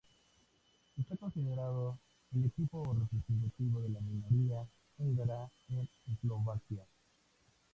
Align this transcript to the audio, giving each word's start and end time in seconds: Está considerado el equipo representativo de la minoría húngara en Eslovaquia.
Está 0.97 1.15
considerado 1.15 1.99
el 2.33 2.45
equipo 2.45 2.91
representativo 2.91 3.81
de 3.81 3.89
la 3.89 3.99
minoría 3.99 4.67
húngara 4.97 5.47
en 5.69 5.87
Eslovaquia. 6.11 6.83